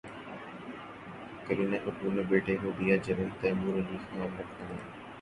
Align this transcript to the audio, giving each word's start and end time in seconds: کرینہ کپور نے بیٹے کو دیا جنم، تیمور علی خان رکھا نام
کرینہ 1.45 1.77
کپور 1.85 2.11
نے 2.15 2.23
بیٹے 2.29 2.55
کو 2.61 2.71
دیا 2.79 2.95
جنم، 3.05 3.29
تیمور 3.41 3.73
علی 3.79 3.97
خان 4.05 4.21
رکھا 4.37 4.63
نام 4.63 4.77